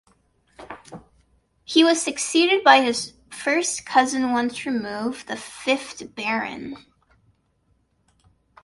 [1.63, 6.83] He was succeeded by his first cousin once removed, the fifth Baron.